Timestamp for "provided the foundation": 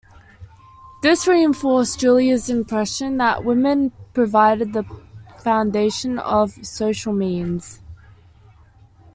4.15-6.17